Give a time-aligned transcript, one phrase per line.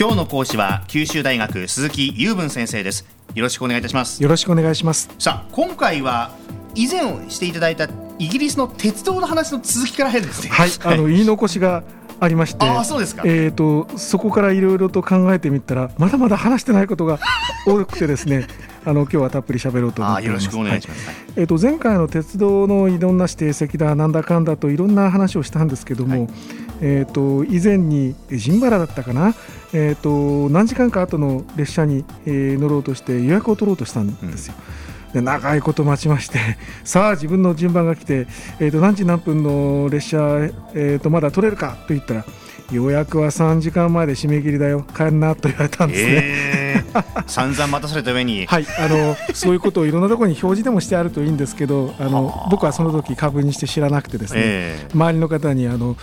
[0.00, 3.04] 今日の講師は九州大学鈴木雄文先生です。
[3.34, 4.22] よろしくお願いいたします。
[4.22, 5.10] よろしくお願いします。
[5.18, 6.30] さあ今回は
[6.76, 7.88] 以前していただいた
[8.20, 10.50] イギリスの鉄道の話の続きから入るんですね。
[10.50, 11.82] はい、あの言い残しが
[12.20, 13.24] ありましてあそうですか。
[13.26, 17.18] えーと、そこからいろいろと考えてみたらまだまだ話してないことが
[17.66, 18.46] 多くてですね
[18.84, 20.44] あの今日はたっぷり喋ろうと思っております。
[20.44, 21.06] よろしくお願いします。
[21.08, 26.28] はい、えっ、ー、と前回の鉄道のいろんな指定席だなんだかんだといろんな話をしたんですけども、はい、
[26.80, 29.34] えっ、ー、と以前にジンバラだったかな、
[29.72, 34.54] えっ、ー、と何時間か後の列車に、えー、乗ろうとして予約を取ろうとしたんですよ。
[35.08, 36.38] うん、で長いこと待ちまして
[36.84, 38.26] さあ自分の順番が来て、
[38.60, 40.18] えー、と何時何分の列車、
[40.74, 42.24] えー、とまだ取れるかと言ったら
[42.70, 44.84] 予約は3時間前で締め切りだよ。
[44.94, 46.77] 帰んなと言われたんですね、えー、
[47.26, 48.46] 散々待たされた上に。
[48.46, 55.96] はいあのそういうことをいろんなところに表示でもしてあるといいんですけどあの僕はその時確認して知らなくてですね、えー、周りの方にあの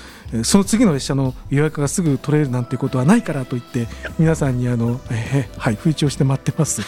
[0.44, 6.82] その次の列車の予約がすぐ取れるなんてことはないからと言って皆さんにあの、えー、はい吹聴して待ってます。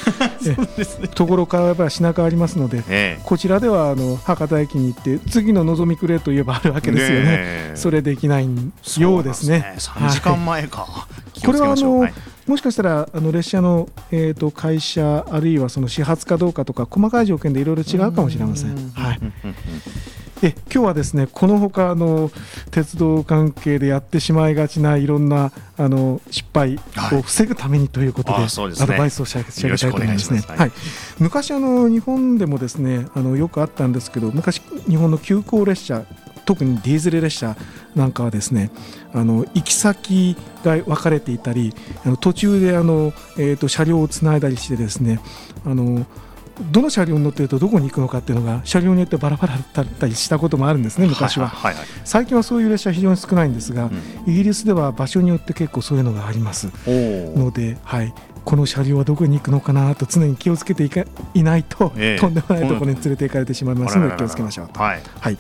[1.14, 8.50] ところからば品川ありますので、えー、こちらではあの博多駅に行って次ののぞみくれといえばあるわけですよね、それできない
[8.98, 9.76] ようですね。
[9.78, 12.14] 3時間前か、はい、これはあの、はい、
[12.48, 18.90] もしかしたらあの列車の、えーと、会社あるいはその始発かどうかとか細かい条件でいろいろ違うかもしれません。
[18.92, 19.20] はい。
[20.44, 22.30] え今日はですねこのほかの
[22.70, 26.80] 鉄道関係でやってしまいがちないろんなあの失敗
[27.12, 30.42] を防ぐためにということで、はいでね、アドバイスを仕上げたいと思いますね。
[30.48, 30.72] はい、
[31.20, 36.06] 昔あの日本でもですねあのよくあったんですけど昔日本の急行列車
[36.48, 37.58] 特にディーゼル列車
[37.94, 38.72] なんかはですね
[39.14, 41.74] あの行き先が分かれていたり
[42.06, 45.20] あの途中であの、えーと、車両をつないだりしてですね
[45.66, 46.06] あの
[46.72, 51.74] どの車両に乗っているとどこに行くのかっていうのが車両によってバラバラだったりしたこともあるんですね昔は、はい。
[51.76, 51.80] は。
[51.80, 56.70] いはい、最近はそういう列車非常に少ないんですが、うん、イギリスでは場所によって結構そういうのがあります。
[56.88, 58.14] ので、はい、
[58.48, 61.04] この車両はどこに行くのかなと常に気をつけていか
[61.34, 63.98] いないと、えー、とんでもないところに連れて行かれてしまいます。
[63.98, 65.38] ので気をつけましょうと、はい、はい、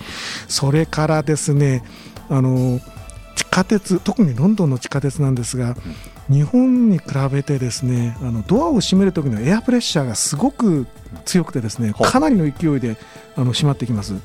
[0.49, 1.85] それからですね
[2.29, 2.81] あの
[3.37, 5.77] 地下鉄特にロンドンの地下鉄なんですが、
[6.29, 10.85] うん、日本に比べてですねあのドアを閉める時のエアプレッシャーがすごく
[11.23, 12.97] 強くてですねかなりの勢いで
[13.37, 14.15] あの閉まってきます。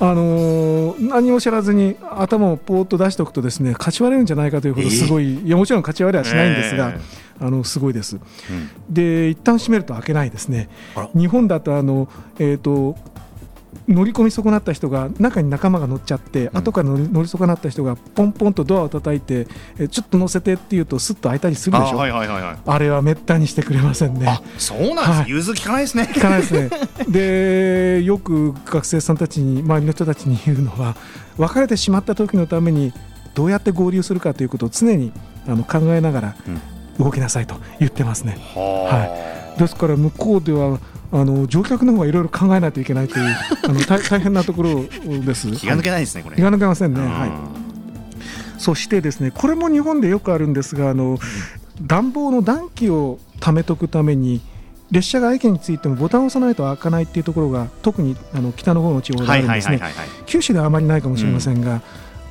[0.00, 7.00] あのー、何も知らずに頭をぽーっと出しておくとですね勝ち割れるんじゃないかというほどすごい、えー、いやもちろん勝ち割れはしないんですが、えー、
[7.40, 8.16] あのすごいです。
[8.16, 10.68] うん、で一旦閉めると開けないですね。
[11.14, 12.96] 日本だとあのえっ、ー、と
[13.86, 19.46] 乗り込み損なった人が中に仲間が乗っちゃって、うん、後から乗り損なった人がポンポンとドアを叩いて
[19.78, 21.96] えちょっと乗せてっていうとすっと開いたりするでしょ。
[21.96, 24.40] あ,、はいはいはいはい、あれはめったにしてくれませんね。
[24.58, 26.10] そうなんです、はい、かないですね。
[26.12, 26.70] 聞かないですね。
[27.08, 30.96] でよく学生さんたちに周りの人たちに言うのは
[31.38, 32.92] 別れてしまった時のために
[33.34, 35.12] どうやって合流するかということを常に
[35.46, 36.36] あの考えながら
[36.98, 40.78] 動きなさいと言ってますね、うん、はい、ですから向こうでは
[41.10, 45.50] あの乗客の方がいろいろ考えないといけないという あの大大変なところです。
[45.52, 46.36] 気が抜けないですね、これ。
[46.36, 47.00] 気が抜けませんね。
[47.00, 47.30] はい。
[48.58, 51.18] そしてですね、これも日本でよくあるんですが、あの
[51.80, 54.40] 暖房の暖気をためとくために。
[54.90, 59.82] 列車が駅についてもボタンを押さないと開かないっていうところが特にあの北の方の地方であるんですね。
[60.24, 61.80] 九州ではあまりないかもしれませんが、うん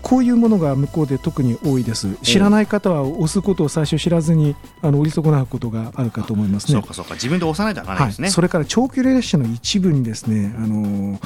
[0.01, 2.15] こういうものが向こうで特に多いです。
[2.23, 6.73] 知らない方は押すことを最初知らずにあの売り損なうことがあるかと思いますね。
[6.73, 7.15] そうかそうか。
[7.15, 11.19] 自分で押さないといけないですね、はい、それから長距離列車の一部にですねあの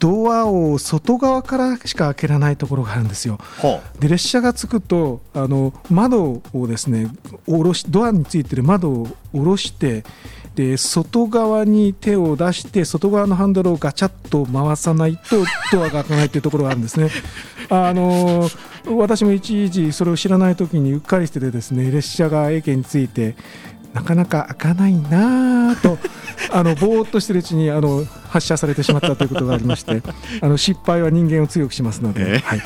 [0.00, 3.38] ドアを外側からしか開けられないところがあるんですよ。
[4.00, 7.08] で列車が着くとあの窓をですね
[7.46, 10.04] 下ろしドアについてる窓を下ろして
[10.58, 17.10] で外側に手を出して外側のハンドルをガチャッと回さないとドアが開かないというところがあるんですね。
[17.70, 18.48] あの
[18.96, 23.36] 私もいちいちそれを知らない時にうっかりしててですね列車が駅に着いて
[23.94, 25.98] なかなか開かないなと
[26.52, 30.02] あのぼーっとしてるうちにあの発射されてしまったということがありまして
[30.40, 32.62] あの失敗は人間を強くしますので、えー、はい、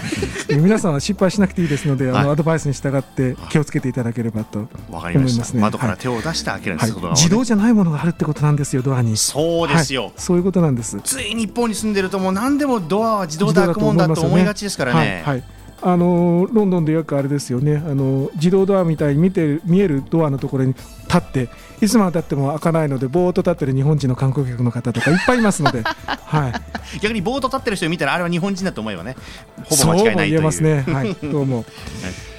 [0.58, 5.60] 皆さんは失敗しなくていいですので、あのアドバイスに従って気をつけていただければと思いますね。
[5.60, 9.16] 窓から手を出して開けるんです、はい、自動じゃないものがあるってことなんですよドアに。
[9.16, 11.00] そうですよ、はい、そういうことなんです。
[11.02, 15.22] つい日本に住んでるともう何でもドアは自動で開くもんだと思いがちですからね。
[15.24, 15.42] はい
[15.84, 17.76] あのロンドンでよくあれですよね。
[17.76, 21.48] あの自動ドアみたいに見て見えるドアのところに立って
[21.80, 29.16] いつまでたっても開かないのでぼーっと立ってる日本人の観光客の方とかいっぱいいますので、 はい、逆にぼーっと立ってる人を見たらあれは日本人だと思えばね
[29.64, 30.16] ほぼ間違いないという。
[30.16, 31.64] そう言えますね、はい、 どうも。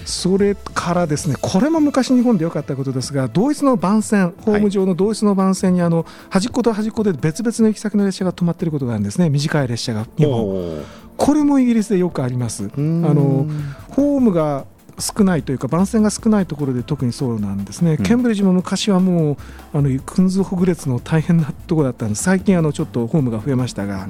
[0.05, 9.29] それからですねこれも昔日本でよかったことですが同一の番線ホーム上の同一の番線にあの端っこと端っこで別々の行き先の列車が止まっていることがあるんですね。
[9.29, 10.83] 短い列車が日本。
[11.15, 12.65] これもイギリスでよくあります。
[12.65, 13.47] あの
[13.89, 14.65] ホームが
[14.99, 18.03] 少ないというか番線が少ないところで特にそうなんですね、うん。
[18.03, 19.37] ケンブリッジも昔はもう
[19.77, 22.23] あのクンズホグ列の大変なところだったんです。
[22.23, 24.07] 最近あのちょっとホームが増えましたが、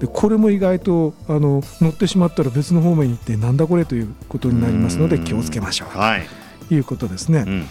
[0.00, 5.98] でこれも意外とあの乗ってしまったら別の方面に行ってなんだこれということになりますので気をつけましょう。
[5.98, 6.26] はい、
[6.68, 7.44] ということですね。
[7.46, 7.66] うん。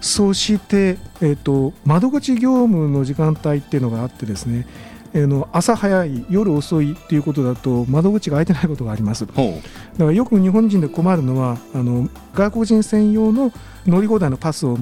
[0.00, 4.66] そして、えー、と窓口業務の時間帯っていうのがあってですね、
[5.12, 9.26] えーの朝早い夜遅いっていうことだと窓口が開いてないことがあります。
[9.26, 9.60] だかほ
[9.98, 13.52] らよく日本人で困るのはあの外国人専用の
[13.86, 14.78] 乗り放題のパスを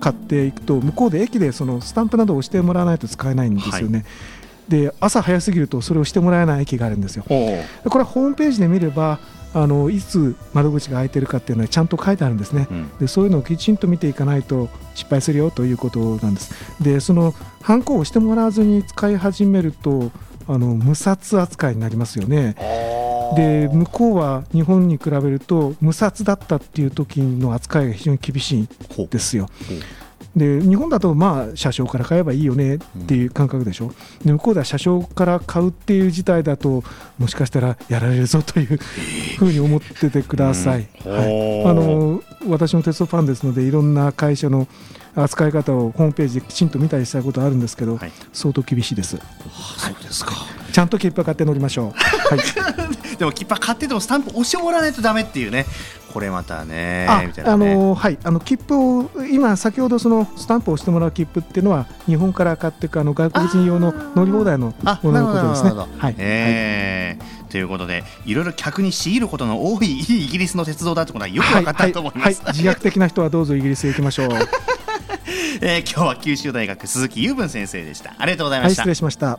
[0.00, 4.04] 買っていくと向こうで駅でそのスタンプなどを押してもらわないと使えないんですよね、
[4.68, 7.24] で朝早すぎるとそれをしてもらえない駅があるんですよ。
[7.24, 9.20] これはホームページで見れば
[9.54, 12.66] あのいつ窓口が開いてるかっていうのはちゃんと書いてあるんですね。
[12.70, 12.90] う、うん。
[12.98, 16.52] でそういうのをきちんと見ていかないと失敗するよということなんです。
[16.82, 20.10] でそのハンコをしてもらわずに使い始めると
[20.48, 22.54] あの無札扱いになりますよね。
[23.34, 28.68] で向こうは日本に比べると無札だったっていう時の扱いが非常に厳しいん
[29.10, 29.48] ですよ。
[30.36, 33.92] で日本だとまあ車掌から買えばいいよねっていう感覚でしょ、
[34.22, 36.84] で向こうでは車掌から買うっていう事態だと
[37.18, 38.76] もしかしたらやられるぞという
[39.38, 40.88] ふうに思っててください。
[41.06, 41.12] うん。
[41.12, 41.64] はい。
[41.64, 44.68] あの私も鉄道ファンですのでいろんな会社の
[45.14, 48.12] 扱い方をホームページできちんと見たりしたことあるんですけど、はい。
[48.34, 49.16] 相当厳しいです。
[49.16, 49.22] そ
[49.90, 50.32] うですか。
[50.76, 55.64] ちゃんと切符買って乗りましょう、はい、 でも切符買っててもスタンプ押してもらわないとダメっていうね
[56.12, 58.18] これまたねあのはい。
[58.22, 65.70] あの切符を今先ほどそのスタンプを押してもらう切符っていうのは日本から買っていくあの外国人用の乗り放題のあもののことですね。
[65.70, 67.50] なるほどなるほどはい、えー。
[67.50, 72.34] ということでいろいろ客に強いることの多い イギリスの鉄道だってことはよくはい分かったと思います、はい。
[72.34, 74.28] はい自虐的な人はどうぞイギリスへ行きましょう。
[74.28, 74.40] は
[75.60, 78.14] えー今日は九州大学鈴木雄文先生でした。
[78.18, 79.38] ありがとうございまいした、失礼しました